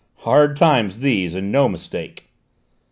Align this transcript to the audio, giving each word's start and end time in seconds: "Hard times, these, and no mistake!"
"Hard 0.25 0.57
times, 0.57 1.01
these, 1.01 1.35
and 1.35 1.51
no 1.51 1.69
mistake!" 1.69 2.31